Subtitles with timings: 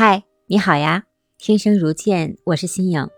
[0.00, 1.06] 嗨，你好呀！
[1.38, 3.10] 听声如见，我是新颖。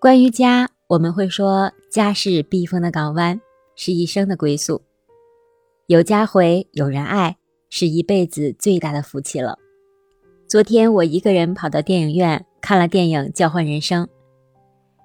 [0.00, 3.38] 关于家，我们会说，家是避风的港湾，
[3.76, 4.80] 是一生的归宿。
[5.86, 7.36] 有家回，有人爱，
[7.68, 9.58] 是一辈子最大的福气了。
[10.48, 14.06] 昨天我一个人跑到电影院看了电影《交换人生》，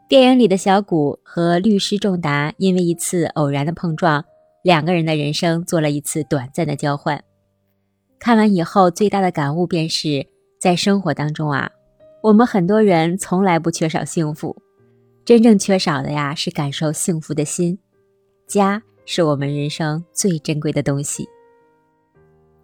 [0.08, 4.24] 电影里的小谷和律师仲达因为一次偶然的碰撞，
[4.64, 7.22] 两个人的人生做了一次短暂的交换。
[8.18, 10.28] 看完以后，最大的感悟便是。
[10.60, 11.72] 在生活当中啊，
[12.22, 14.54] 我们很多人从来不缺少幸福，
[15.24, 17.80] 真正缺少的呀是感受幸福的心。
[18.46, 21.30] 家是我们人生最珍贵的东西。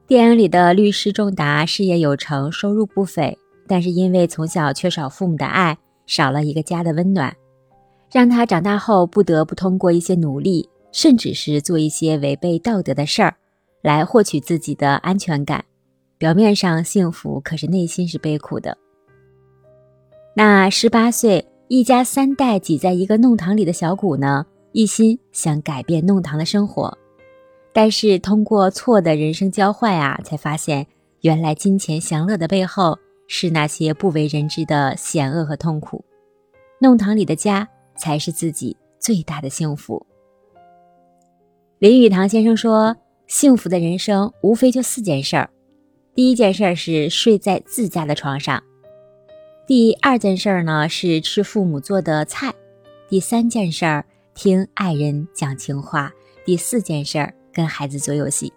[0.05, 7.33] 电影里的律师仲达事业有成，收入不菲，但是因为从小缺少父母的爱，少了一个家的温暖，
[8.11, 13.37] 让他长大后不得不通过一些努力，甚至是做一些违背道德的事儿，
[13.81, 15.63] 来获取自己的安全感。
[16.17, 18.77] 表面上幸福，可是内心是悲苦的。
[20.35, 26.97] 那十八岁，一家三代挤在一个弄堂里的小谷呢，一心想改变弄堂的生活，
[27.73, 30.85] 但是通过错的人生交换啊，才发现
[31.21, 36.03] 原来金钱享乐的背后是那些不为人知的险恶和痛苦。
[36.79, 40.05] 弄堂里的家才是自己最大的幸福。
[41.79, 42.95] 林语堂先生说
[43.27, 45.49] ：“幸福的人生无非就四件事儿。”
[46.15, 48.63] 第一件事是睡在自家的床上，
[49.67, 52.53] 第二件事呢是吃父母做的菜，
[53.09, 54.01] 第三件事
[54.33, 56.13] 听爱人讲情话，
[56.45, 58.53] 第四件事跟孩子做游戏。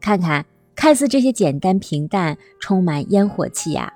[0.00, 3.92] 看看，看似这些简单平淡、充满烟火气呀，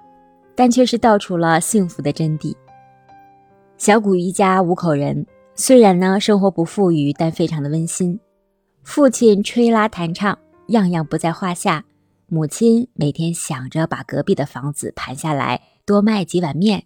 [0.54, 2.54] 但却是道出了幸福的真谛。
[3.78, 8.20] 小谷一家五口人，虽然呢生活不富裕，但非常的温馨。
[8.84, 11.84] 父亲吹拉弹唱，样样不在话下。
[12.30, 16.84] 母亲每天想着把隔壁的房子盘下来，多卖几碗面。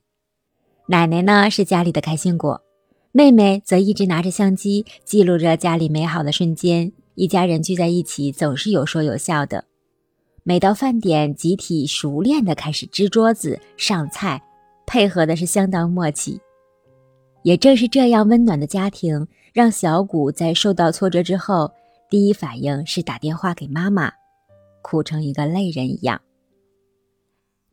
[0.87, 2.63] 奶奶呢是家里的开心果，
[3.11, 6.93] 妹妹则一直拿着相机记录着家里美好的瞬间。
[7.17, 9.65] 一家人聚在一起，总是有说有笑的。
[10.45, 14.41] 每到饭点，集体熟练的开始支桌子、上菜，
[14.87, 16.41] 配合的是相当默契。
[17.43, 21.73] 也正是这样温暖的家庭，让小谷在受到挫折之后，
[22.09, 24.13] 第一反应是打电话给妈妈。
[24.83, 26.21] 哭成一个泪人一样。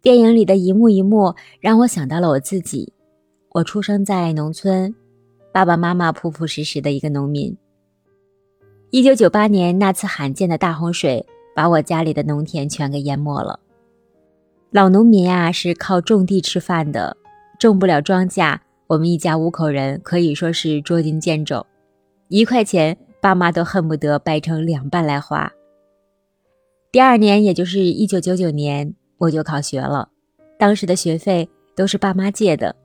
[0.01, 2.93] 电影里的一幕一幕让我想到了我自己。
[3.51, 4.95] 我出生在农村，
[5.51, 7.57] 爸爸妈妈朴朴实实的一个农民。
[8.91, 11.25] 一九九八年那次罕见的大洪水，
[11.55, 13.59] 把我家里的农田全给淹没了。
[14.71, 17.17] 老农民啊，是靠种地吃饭的，
[17.59, 21.65] 种不了庄稼，我们一家五口人可以说是捉襟见肘，
[22.27, 25.51] 一块钱爸妈都恨不得掰成两半来花。
[26.91, 30.09] 第二年，也就是一九九九年，我就考学了。
[30.57, 32.75] 当时的学费都是爸妈借的。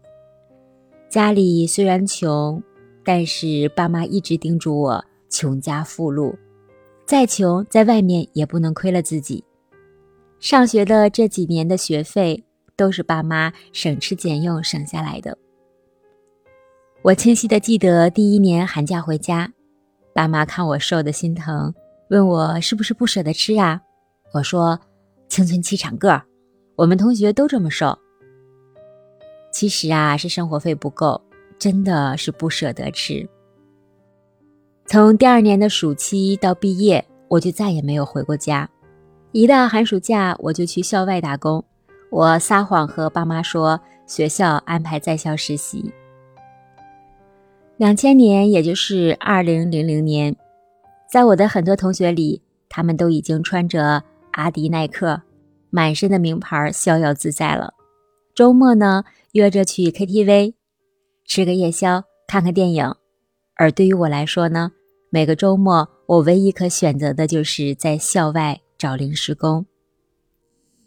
[1.09, 2.63] 家里虽然穷，
[3.03, 6.37] 但是爸妈一直叮嘱我：穷家富路，
[7.07, 9.43] 再穷在外面也不能亏了自己。
[10.39, 12.45] 上学的这几年的学费
[12.77, 15.39] 都是爸妈省吃俭用省下来的。
[17.01, 19.55] 我清晰的记得第一年寒假回家，
[20.13, 21.75] 爸妈看我瘦的心疼，
[22.11, 23.81] 问我是不是不舍得吃啊？
[24.35, 24.77] 我说
[25.31, 26.21] ：“青春期长个儿，
[26.75, 27.97] 我们同学都这么瘦。
[29.53, 31.23] 其实啊，是生活费不够，
[31.57, 33.25] 真的是不舍得吃。
[34.87, 38.69] 从第二年的暑期到毕业，我就再也没有回过家。
[39.31, 41.65] 一到寒暑假，我就去校外打工。
[42.11, 45.93] 我撒谎和爸妈说学校安排在校实习。
[47.77, 50.35] 两千年，也就是二零零零年，
[51.09, 54.03] 在我的很多同学里，他们都已经穿着。”
[54.35, 55.23] 阿迪耐克，
[55.71, 57.73] 满身的名牌，逍遥自在了。
[58.35, 60.55] 周末呢，约着去 KTV，
[61.25, 62.95] 吃个夜宵，看看电影。
[63.57, 64.73] 而对于我来说呢，
[65.11, 69.65] 每个周末我唯一可选择的就是在校外找临时工。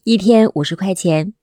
[0.03, 1.33] 一天五十块钱，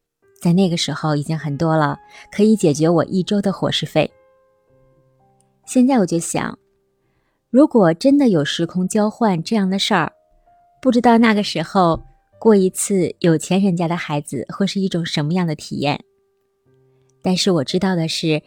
[0.42, 1.98] 在那个时候已经很多了，
[2.30, 4.10] 可以解决我一周的伙食费。
[5.64, 6.58] 现在我就想，
[7.48, 10.12] 如果真的有时空交换这样的事儿。
[10.84, 11.98] 不知道那个时候
[12.38, 15.98] 过一次有钱人家的孩子会是一种什么样的体验。
[17.22, 18.42] 但是我知道的是，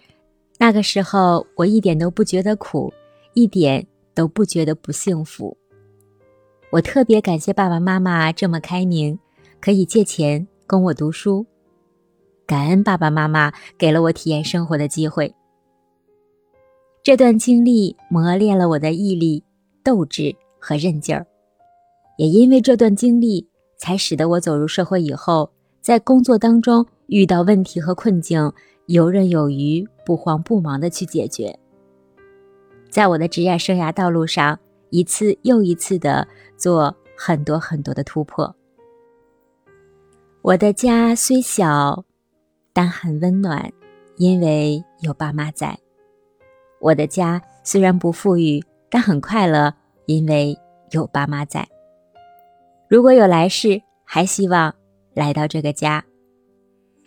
[0.59, 2.93] 那个时候我一点都不觉得苦，
[3.33, 5.57] 一点都不觉得不幸福。
[6.69, 9.17] 我特别感谢爸爸妈妈这么开明，
[9.59, 11.43] 可以借钱供我读书，
[12.45, 15.33] 感恩爸爸妈妈给了我体验生活的机会。
[17.01, 19.43] 这段经历磨练了我的毅力、
[19.83, 21.25] 斗志和韧劲儿。
[22.17, 23.47] 也因为这段经历，
[23.77, 25.49] 才使得我走入社会以后，
[25.81, 28.51] 在工作当中遇到问题和困境，
[28.87, 31.57] 游刃有余、不慌不忙的去解决。
[32.89, 34.59] 在我的职业生涯道路上，
[34.89, 36.27] 一次又一次的
[36.57, 38.53] 做很多很多的突破。
[40.41, 42.03] 我的家虽小，
[42.73, 43.71] 但很温暖，
[44.15, 45.77] 因为有爸妈在。
[46.79, 49.73] 我的家虽然不富裕，但很快乐，
[50.05, 50.57] 因为
[50.91, 51.67] 有爸妈在。
[52.89, 54.73] 如果有来世，还希望。
[55.13, 56.05] 来到这个家，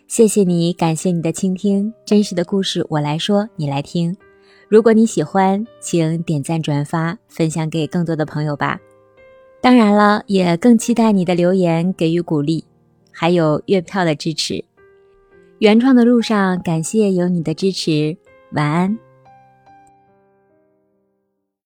[0.05, 1.93] 谢谢你，感谢你的倾听。
[2.05, 4.15] 真实的故事我来说，你来听。
[4.67, 8.77] 如果你喜欢，请点赞、转发、分享给更多的朋友吧。
[9.61, 12.65] 当然了，也更期待你的留言给予鼓励，
[13.11, 14.63] 还有月票的支持。
[15.59, 18.17] 原创的路上，感谢有你的支持。
[18.51, 18.99] 晚安。